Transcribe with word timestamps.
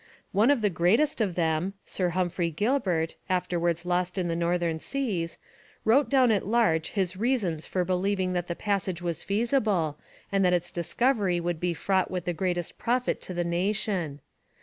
One 0.31 0.49
of 0.49 0.63
the 0.63 0.71
greatest 0.71 1.21
of 1.21 1.35
them, 1.35 1.73
Sir 1.85 2.09
Humphrey 2.17 2.49
Gilbert, 2.49 3.17
afterwards 3.29 3.85
lost 3.85 4.17
in 4.17 4.29
the 4.29 4.35
northern 4.35 4.79
seas, 4.79 5.37
wrote 5.85 6.09
down 6.09 6.31
at 6.31 6.47
large 6.47 6.87
his 6.89 7.15
reasons 7.17 7.67
for 7.67 7.85
believing 7.85 8.33
that 8.33 8.47
the 8.47 8.55
passage 8.55 9.03
was 9.03 9.21
feasible 9.21 9.99
and 10.31 10.43
that 10.43 10.53
its 10.53 10.71
discovery 10.71 11.39
would 11.39 11.59
be 11.59 11.75
fraught 11.75 12.09
with 12.09 12.25
the 12.25 12.33
greatest 12.33 12.79
profit 12.79 13.21
to 13.21 13.35
the 13.35 13.43
nation. 13.43 14.21